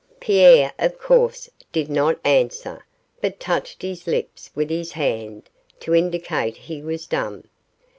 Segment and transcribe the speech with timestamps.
[0.19, 2.83] Pierre, of course, did not answer,
[3.21, 5.47] but touched his lips with his hand
[5.79, 7.43] to indicate he was dumb.